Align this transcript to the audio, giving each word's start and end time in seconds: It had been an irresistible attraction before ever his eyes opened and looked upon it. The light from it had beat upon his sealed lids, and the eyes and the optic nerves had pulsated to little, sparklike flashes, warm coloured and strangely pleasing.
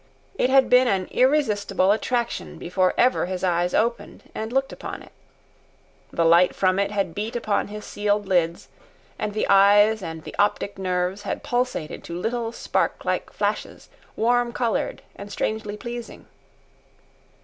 It 0.33 0.49
had 0.49 0.67
been 0.67 0.87
an 0.87 1.05
irresistible 1.11 1.91
attraction 1.91 2.57
before 2.57 2.95
ever 2.97 3.27
his 3.27 3.43
eyes 3.43 3.75
opened 3.75 4.31
and 4.33 4.51
looked 4.51 4.73
upon 4.73 5.03
it. 5.03 5.11
The 6.11 6.25
light 6.25 6.55
from 6.55 6.79
it 6.79 6.89
had 6.89 7.13
beat 7.13 7.35
upon 7.35 7.67
his 7.67 7.85
sealed 7.85 8.25
lids, 8.27 8.67
and 9.19 9.35
the 9.35 9.45
eyes 9.47 10.01
and 10.01 10.23
the 10.23 10.35
optic 10.39 10.79
nerves 10.79 11.21
had 11.21 11.43
pulsated 11.43 12.03
to 12.05 12.17
little, 12.17 12.51
sparklike 12.51 13.31
flashes, 13.31 13.89
warm 14.15 14.53
coloured 14.53 15.03
and 15.15 15.31
strangely 15.31 15.77
pleasing. 15.77 16.25